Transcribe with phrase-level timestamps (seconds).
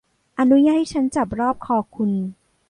[0.39, 2.11] อนุญาตให้ฉันจับรอบคอคุณ